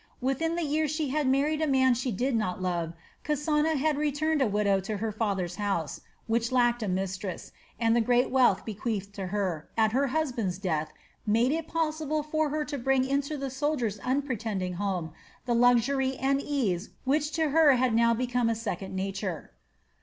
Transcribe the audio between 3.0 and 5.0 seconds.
Kasana had returned a widow to